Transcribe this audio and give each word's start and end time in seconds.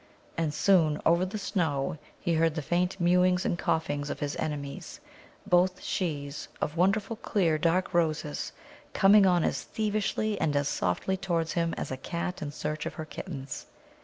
And 0.35 0.51
soon, 0.51 0.99
over 1.05 1.27
the 1.27 1.37
snow, 1.37 1.99
he 2.19 2.33
heard 2.33 2.55
the 2.55 2.63
faint 2.63 2.99
mewings 2.99 3.45
and 3.45 3.55
coughings 3.55 4.09
of 4.09 4.19
his 4.19 4.35
enemies, 4.37 4.99
both 5.45 5.79
shes, 5.83 6.47
of 6.59 6.75
wonderful 6.75 7.17
clear, 7.17 7.59
dark 7.59 7.93
Roses, 7.93 8.51
coming 8.93 9.27
on 9.27 9.43
as 9.43 9.61
thievishly 9.63 10.39
and 10.41 10.55
as 10.55 10.67
softly 10.67 11.17
towards 11.17 11.53
him 11.53 11.75
as 11.77 11.91
a 11.91 11.97
cat 11.97 12.41
in 12.41 12.49
search 12.51 12.87
of 12.87 12.95
her 12.95 13.05
kittens. 13.05 13.67